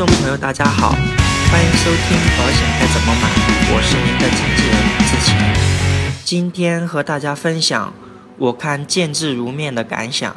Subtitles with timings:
[0.00, 3.28] 众朋友，大家好，欢迎收听《保险该怎么买》，
[3.70, 5.36] 我是您的经纪人志晴。
[6.24, 7.92] 今天和大家分享
[8.38, 10.34] 我看《见字如面》的感想。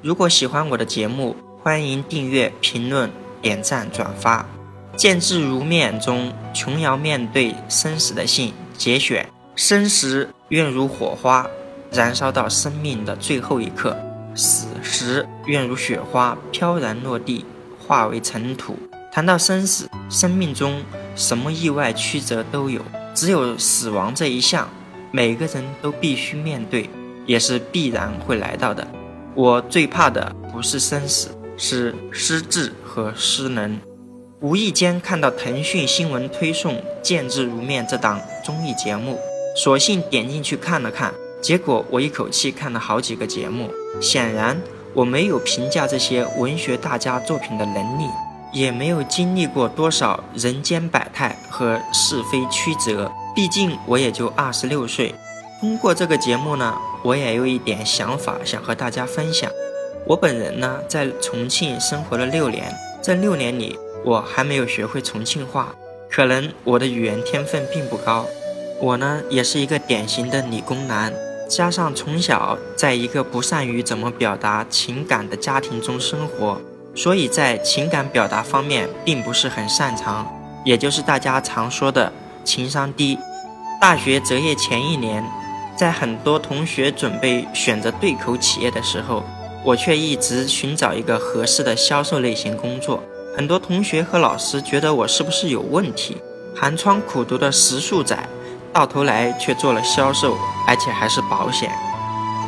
[0.00, 3.10] 如果喜欢我的节目，欢迎订阅、评论、
[3.42, 4.46] 点赞、转发。
[4.96, 11.46] 《见字如面》中，琼瑶面对生死的信节选：生时愿如火花，
[11.90, 13.94] 燃烧到生命的最后一刻；
[14.34, 17.44] 死时愿如雪花，飘然落地。
[17.84, 18.78] 化为尘土。
[19.14, 20.82] 谈到生死，生命中
[21.14, 22.80] 什么意外曲折都有，
[23.14, 24.66] 只有死亡这一项，
[25.10, 26.88] 每个人都必须面对，
[27.26, 28.88] 也是必然会来到的。
[29.34, 33.78] 我最怕的不是生死，是失智和失能。
[34.40, 39.18] 无意间看到腾讯新闻推送《见字如面》这档综艺节目，
[39.54, 43.70] 索性点进去看了看，结果我一口气看了好几个节目。
[44.00, 44.58] 显然。
[44.94, 48.04] 我没有评价这些文学大家作品的能力，
[48.52, 53.10] 也没有经历过多少人间百态和是非曲折。
[53.34, 55.14] 毕竟我也就二十六岁。
[55.60, 59.50] 通过这个节目呢，我也有一点想法想和大家分享。
[60.06, 65.74] 我本人呢，在重庆生活了六年，这六年里，我还没有学会重庆话，
[66.10, 68.26] 可能我的语言天分并不高。
[68.80, 71.12] 我呢，也是一个典型的理工男。
[71.48, 76.60] 加上从小在一个不善于怎么表达情感的家庭中生活，
[76.94, 80.26] 所以在情感表达方面并不是很擅长，
[80.64, 82.12] 也就是大家常说的
[82.44, 83.18] 情商低。
[83.80, 85.24] 大学择业前一年，
[85.76, 89.24] 在很多同学准备选择对口企业的时候，
[89.64, 93.02] 我却一直寻找一个合适的销售类型工作。
[93.36, 96.18] 很多同学和老师觉得我是不是有问题？
[96.54, 98.28] 寒窗苦读的十数载。
[98.74, 100.34] 到头来却做了销售，
[100.66, 101.70] 而且还是保险。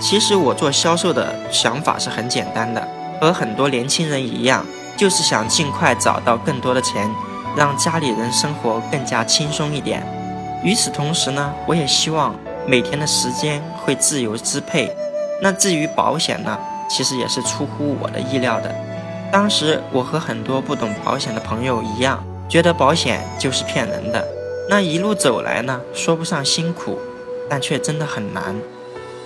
[0.01, 2.89] 其实我做销售的想法是很简单的，
[3.25, 4.67] 和很多年轻人一样，
[4.99, 7.11] 就是想尽快找到更多的钱，
[7.57, 10.07] 让家里人生活更加轻松一点。
[10.63, 12.35] 与此同时呢，我也希望
[12.67, 14.95] 每天的时间会自由支配。
[15.41, 18.75] 那至于保险呢，其实也是出乎我的意料的。
[19.33, 24.23] 当时我和很多不懂保险的朋友一样，觉得保险就是骗人的。
[24.69, 26.99] 那一路走来呢，说不上辛苦，
[27.49, 28.55] 但却真的很难。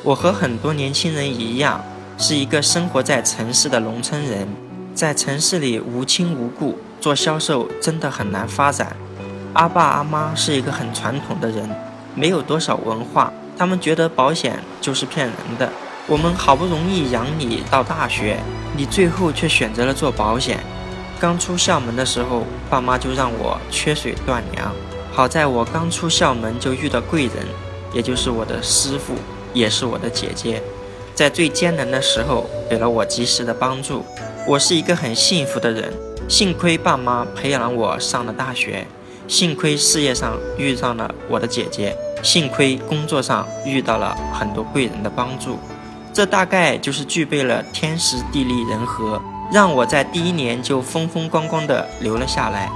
[0.05, 1.85] 我和很多年轻人一样，
[2.21, 4.49] 是一个生活在城市的农村人，
[4.93, 8.97] 在城市里无亲无故，做销售真的很难发展。
[9.53, 11.71] 阿爸阿妈是一个很传统的人，
[12.17, 15.71] 没有多少文化，他们觉得保险就是骗人的。
[16.09, 18.41] 我们好不容易养你到大学，
[18.77, 20.59] 你最后却选择了做保险。
[21.21, 24.73] 刚出校门的时候，爸妈就让我缺水断粮。
[25.13, 27.47] 好在我刚出校门就遇到贵人，
[27.93, 29.15] 也就是我的师傅，
[29.55, 30.61] 也是我的姐姐，
[31.19, 34.05] 在最艰难的时候给了我及时的帮助。
[34.47, 35.93] 我是一个很幸福的人，
[36.29, 38.87] 幸亏爸妈培养我上了大学，
[39.27, 41.93] 幸亏事业上遇上了我的姐姐，
[42.23, 45.59] 幸亏工作上遇到了很多贵人的帮助。
[46.13, 49.21] 这大概就是具备了天时地利人和，
[49.53, 52.71] 让我在第一年就风风光光的留了下来。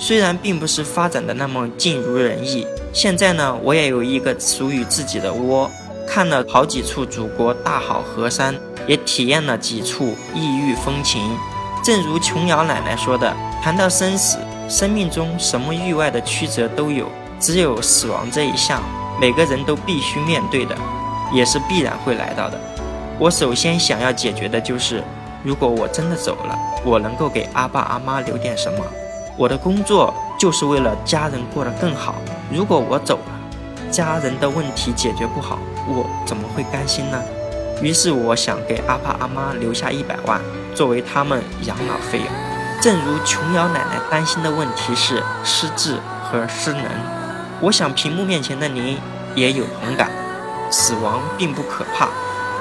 [0.00, 5.70] 虽然并不是发展的那么尽如人意，现在呢，我也有一个属于自己的窝，
[6.08, 8.54] 看了好几处祖国大好河山，
[8.86, 11.36] 也体验了几处异域风情。
[11.84, 14.38] 正如琼瑶奶奶说的：“谈到生死，
[14.70, 17.06] 生命中什么意外的曲折都有，
[17.38, 18.82] 只有死亡这一项，
[19.20, 20.74] 每个人都必须面对的，
[21.30, 22.58] 也是必然会来到的。”
[23.20, 25.04] 我首先想要解决的就是，
[25.44, 28.78] 如果我真的走了，我能够给阿爸阿妈留点什么。
[29.36, 32.14] 我的工作就是为了家人过得更好。
[32.50, 33.37] 如果我走了，
[33.90, 37.20] 家人的问题解决不好，我怎么会甘心呢？
[37.80, 40.40] 于是我想给阿爸阿妈留下一百万，
[40.74, 42.26] 作为他们养老费用。
[42.80, 46.84] 正如琼瑶奶奶担心的问题是失智和失能，
[47.60, 48.98] 我想屏幕面前的您
[49.34, 50.10] 也有同感。
[50.70, 52.08] 死亡并不可怕，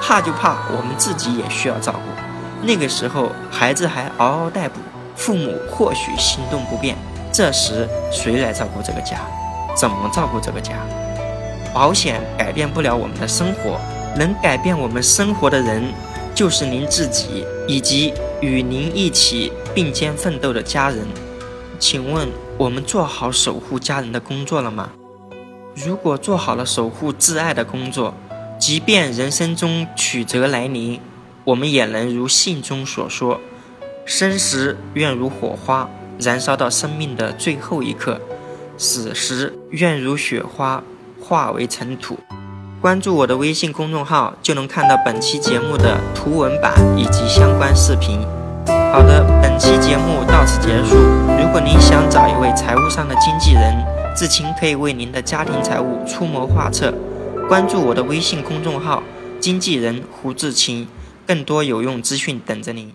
[0.01, 1.99] 怕就怕我们自己也需要照顾。
[2.65, 4.79] 那个时候，孩子还嗷嗷待哺。
[5.15, 6.95] 父母或许行动不便，
[7.33, 9.17] 这时谁来照顾这个家？
[9.75, 10.73] 怎么照顾这个家？
[11.73, 13.79] 保险改变不了我们的生活，
[14.17, 15.83] 能改变我们生活的人，
[16.33, 21.05] 就是您自己以及与您一起并肩奋斗的家人。
[21.79, 22.27] 请问
[22.57, 24.89] 我们做好守护家人的工作了吗？
[25.75, 28.15] 如果做好了守护挚爱的工作，
[28.59, 30.99] 即便人生中曲折来临，
[31.43, 33.39] 我们也能如信中所说。
[34.05, 35.87] 生时愿如火花，
[36.17, 38.19] 燃烧到生命的最后一刻；
[38.77, 40.83] 死时愿如雪花，
[41.27, 42.17] 化为尘土。
[42.79, 48.21] 关注我的微信公众号，就能看到本期节目的图文版以及相关视频。
[48.93, 50.95] 好的，本期节目到此结束。
[51.37, 53.75] 如果您想找一位财务上的经纪人，
[54.15, 56.93] 志清可以为您的家庭财务出谋划策。
[57.49, 59.03] 关注我的微信公众号
[59.41, 60.87] “经纪人胡志清”，
[61.27, 62.93] 更多有用资讯等着您。